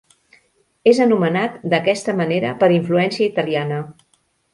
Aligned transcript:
És 0.91 1.01
anomenat 1.03 1.59
d'aquesta 1.73 2.15
manera 2.21 2.53
per 2.63 2.71
influència 2.79 3.25
italiana. 3.33 3.79